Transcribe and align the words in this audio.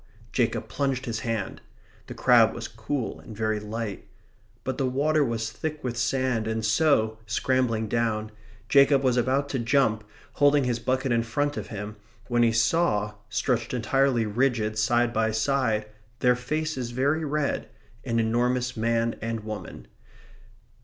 Jacob 0.31 0.67
plunged 0.67 1.05
his 1.05 1.19
hand. 1.19 1.61
The 2.07 2.15
crab 2.15 2.55
was 2.55 2.67
cool 2.67 3.19
and 3.19 3.37
very 3.37 3.59
light. 3.59 4.07
But 4.63 4.79
the 4.79 4.87
water 4.87 5.23
was 5.23 5.51
thick 5.51 5.83
with 5.83 5.95
sand, 5.95 6.47
and 6.47 6.65
so, 6.65 7.19
scrambling 7.27 7.87
down, 7.87 8.31
Jacob 8.67 9.03
was 9.03 9.15
about 9.15 9.47
to 9.49 9.59
jump, 9.59 10.03
holding 10.33 10.63
his 10.63 10.79
bucket 10.79 11.11
in 11.11 11.21
front 11.21 11.55
of 11.55 11.67
him, 11.67 11.97
when 12.29 12.41
he 12.41 12.51
saw, 12.51 13.13
stretched 13.29 13.75
entirely 13.75 14.25
rigid, 14.25 14.75
side 14.79 15.13
by 15.13 15.29
side, 15.29 15.85
their 16.17 16.35
faces 16.35 16.89
very 16.89 17.23
red, 17.23 17.69
an 18.03 18.19
enormous 18.19 18.75
man 18.75 19.19
and 19.21 19.41
woman. 19.41 19.85